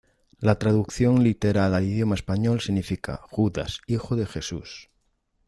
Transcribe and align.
La 0.39 0.57
traducción 0.57 1.23
literal 1.23 1.75
al 1.75 1.83
idioma 1.83 2.15
español 2.15 2.59
significa 2.59 3.19
""Judas, 3.27 3.81
hijo 3.85 4.15
de 4.15 4.25
Jesús"". 4.25 4.89